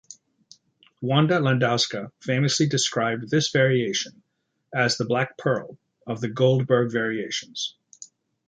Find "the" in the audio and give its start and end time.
4.97-5.05, 6.21-6.27